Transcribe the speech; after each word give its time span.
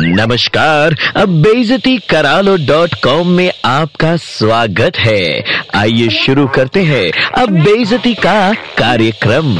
नमस्कार, 0.00 0.94
अब 1.16 1.28
बेजती 1.42 1.96
करालो 2.10 2.56
डॉट 2.66 2.94
कॉम 3.04 3.28
में 3.28 3.50
आपका 3.64 4.14
स्वागत 4.18 4.96
है। 4.96 5.42
आइए 5.74 6.08
शुरू 6.16 6.46
करते 6.48 6.82
हैं 6.82 7.10
अब 7.38 7.58
बेजती 7.64 8.14
का 8.16 8.52
कार्यक्रम। 8.78 9.56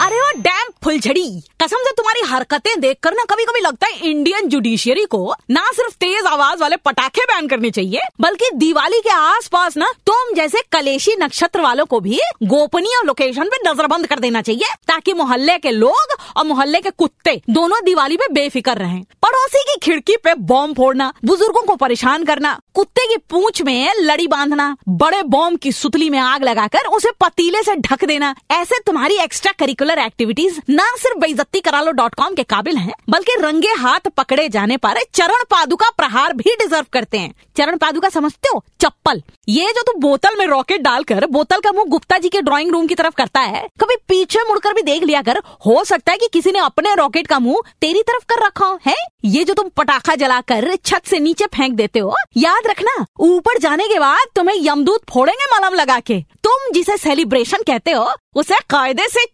अरे 0.00 0.20
वो 0.20 0.30
डैम 0.38 0.70
फुलझड़ी, 0.84 1.28
कसम 1.62 1.76
से 1.78 1.90
तुम्हारी 1.96 2.20
हरकतें 2.26 2.80
देखकर 2.80 3.12
ना 3.12 3.24
कभी 3.30 3.44
कभी 3.44 3.60
लगता 3.60 3.86
है 3.86 4.10
इंडियन 4.10 4.48
जुडिशियरी 4.48 5.04
को 5.06 5.34
ना 5.50 5.64
सिर्फ़ 5.72 5.94
तेज 5.96 6.26
आवाज़ 6.26 6.60
वाले 6.60 6.76
पटाखे 6.78 7.24
बैन 7.24 7.48
करने 7.48 7.70
चाहिए, 7.70 8.00
बल्कि 8.20 8.50
दिवाली 8.56 9.00
के 9.00 9.10
आसपास 9.10 9.76
ना 9.76 9.90
तुम 10.30 10.36
जैसे 10.36 10.60
कलेशी 10.72 11.14
नक्षत्र 11.20 11.60
वालों 11.60 11.84
को 11.86 11.98
भी 12.00 12.18
गोपनीय 12.42 13.00
लोकेशन 13.04 13.48
पे 13.48 13.56
नजरबंद 13.68 14.06
कर 14.06 14.18
देना 14.18 14.42
चाहिए, 14.42 14.74
ताकि 14.88 15.12
मोहल्ले 15.12 15.56
के 15.58 15.70
लोग 15.70 16.14
और 16.36 16.46
मोहल्ले 16.46 16.80
के 16.80 16.90
कुत्ते 16.90 17.34
दोनों 17.50 17.82
दिवाली 17.84 18.16
पे 18.16 18.26
बेफिक्र 18.32 18.76
रहें। 18.78 19.02
पड़ोसी 19.22 19.62
की 19.62 19.78
खिड़की 19.82 20.16
पे 20.16 20.34
बॉम्ब 20.34 20.76
फोड़ना, 20.76 21.12
बुज़ुर्गों 21.24 21.62
को 21.62 21.74
परेशान 21.76 22.24
करना, 22.24 22.58
कुत्ते 22.74 23.06
की 23.08 23.16
पूंछ 23.30 23.62
में 23.62 23.94
लड़ी 24.00 24.26
बांधना, 24.26 24.76
बड़े 24.88 25.22
बॉम्ब 25.24 25.58
की 25.58 25.72
सुतली 25.72 26.10
में 26.10 26.18
आग 26.18 26.44
लगाकर 26.44 26.86
उसे 26.88 27.10
पतीले 27.20 27.62
से 27.62 27.74
ढक 27.78 28.04
देना, 28.04 28.34
ऐसे 28.50 28.78
तुम्हारी 28.86 29.16
एक्स्ट्रा 29.16 29.52
करिकुलर 29.58 29.98
एक्टिविटीज़ 29.98 30.60
न 30.70 30.86
सिर्फ़ 30.98 31.18
बेजती 31.18 31.60
करा 31.60 31.80
लो 31.80 31.92
डॉट 31.92 32.14
कॉम 32.14 32.34
के 32.34 32.42
काबिल 32.44 32.76
है, 32.76 32.92
बल्कि 33.10 33.36
रंगे 33.40 33.74
हाथ 33.78 34.08
पकड़े 34.16 34.48
जाने 34.48 34.76
पर 34.76 35.02
चरण 35.14 35.44
पादुका 35.50 35.90
प्रहार 35.90 36.32
भी 36.32 36.54
डिजर्व 36.54 36.86
करते 36.92 37.18
हैं। 37.18 37.34
चरण 37.56 37.76
पादुका 37.76 38.08
समझते 38.08 38.48
हो? 38.54 38.64
चप्पल। 38.80 39.22
ये 39.48 39.72
जो 39.72 39.82
तू 39.82 39.92
बोतल 40.22 40.36
में 40.38 40.46
रॉकेट 40.46 40.80
डालकर, 40.82 41.24
बोतल 41.26 41.60
का 41.60 41.70
मुँह 41.72 41.84
गुप्ता 41.88 42.16
जी 42.18 42.28
के 42.28 42.40
ड्राइंग 42.42 42.70
रूम 42.72 42.86
की 42.86 42.94
तरफ़ 42.94 43.14
करता 43.16 43.40
है 43.40 43.62
कभी 43.80 43.94
पीछे 44.08 44.42
मुड़कर 44.48 44.72
भी 44.74 44.82
देख 44.82 45.02
लिया 45.02 45.22
कर, 45.22 45.38
हो 45.66 45.84
सकता 45.84 46.12
है 46.12 46.18
कि 46.18 46.28
किसी 46.32 46.52
ने 46.52 46.58
अपने 46.58 46.94
रॉकेट 46.94 47.26
का 47.26 47.38
मुँह 47.38 47.70
तेरी 47.80 48.02
तरफ़ 48.02 48.24
कर 48.28 48.44
रखा 48.46 48.66
हो, 48.66 48.78
है 48.86 48.94
ये 49.24 49.44
जो 49.44 49.54
तुम 49.54 49.68
पटाखा 49.76 50.14
जलाकर 50.14 50.74
छत 50.76 51.06
से 51.06 51.18
नीचे 51.18 51.46
फेंक 51.46 51.74
देते 51.74 51.98
हो, 51.98 52.14
याद 52.36 52.66
रखना, 52.66 53.04
ऊपर 53.20 53.58
जाने 53.58 53.86
के 53.88 53.98
बाद 53.98 54.26
तुम्हें 54.36 54.56
यमदूत 54.60 55.04
फोड़ेंगे 55.10 55.46
मलम 55.54 55.74
लगा 55.74 55.98
के 56.00 56.20
तुम 56.44 56.72
जिसे 56.74 56.96
सेलिब्रेशन 56.98 57.62
कहते 57.66 57.92
हो, 57.92 58.06
उसे 58.34 58.60
कायदे 58.70 59.08
से. 59.08 59.24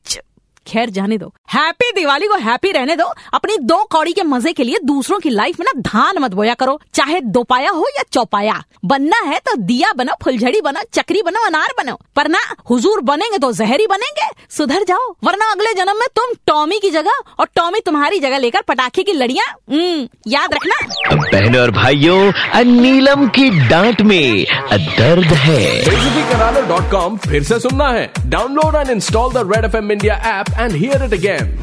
खैर 0.67 0.91
जाने 0.91 1.19
दो। 1.19 1.33
हैप्पी 1.53 1.91
दिवाली 1.93 2.27
को 2.27 2.37
हैप्पी 2.41 2.71
रहने 2.73 2.97
दो। 2.97 3.05
अपनी 3.35 3.57
दो 3.59 3.77
कौड़ी 3.91 4.13
के 4.13 4.23
मज़े 4.25 4.53
के 4.53 4.65
लिए 4.65 4.79
दूसरों 4.85 5.19
की 5.19 5.31
लाइफ 5.31 5.61
में 5.61 5.67
ना 5.67 5.81
धान 5.83 6.19
मत 6.19 6.35
बोया 6.35 6.55
करो। 6.55 6.79
चाहे 6.95 7.21
दोपाया 7.21 7.71
हो 7.71 7.87
या 7.97 8.03
चौपाया। 8.13 8.63
बनना 8.85 9.19
है 9.27 9.39
तो 9.47 9.55
दिया 9.59 9.93
बनो 9.93 10.13
फुलझड़ी 10.25 10.61
बनो 10.61 10.81
चक्री 10.93 11.23
बनो 11.23 11.45
अनार 11.47 11.75
बनो 11.79 11.99
पर 12.17 12.29
ना 12.29 12.39
हुजूर 12.71 13.01
बनेंगे 13.03 13.39
तो 13.39 13.53
जहरी 13.53 13.87
बनेंगे। 13.87 14.29
सुधर 14.51 14.85
जाओ 14.89 15.11
वरना 15.25 15.51
अगले 15.53 15.73
जन्म 15.75 15.99
में 15.99 16.07
तुम 16.17 16.35
टॉमी 16.47 16.79
की 16.79 16.91
जगह 16.91 17.23
और 17.41 17.49
टॉमी 17.57 17.81
तुम्हारी 17.81 18.19
जगह 18.19 18.39
लेकर 18.39 18.63
पटाखे 18.69 19.03
की 19.03 19.13
लड़ियाँ 19.13 19.47
हम्म, 19.47 20.09
याद 20.29 20.55
रखना। 20.55 20.77
बहनों 21.15 21.63
और 21.63 21.71
भाइयों 21.73 22.33
नीलम 22.67 23.27
की 23.29 23.49
डांट 23.69 24.01
में 24.03 24.45
दर्द 24.73 25.33
है। 25.37 26.65
डॉट 26.69 26.91
कॉम 26.91 27.17
फिर 27.19 27.43
से 27.43 27.59
सुनना 27.61 27.89
है। 27.89 28.11
Download 28.27 28.75
and 28.77 28.91
install 28.91 29.33
the 29.33 29.51
red 29.53 29.65
F 29.65 29.77
M 29.77 29.93
India 29.93 30.15
app 30.31 30.51
and 30.57 30.73
hear 30.73 31.03
it 31.03 31.13
again. 31.13 31.59